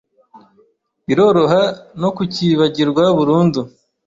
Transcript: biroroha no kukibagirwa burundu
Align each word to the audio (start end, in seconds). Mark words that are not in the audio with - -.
biroroha 1.05 1.61
no 2.01 2.09
kukibagirwa 2.15 3.03
burundu 3.17 3.59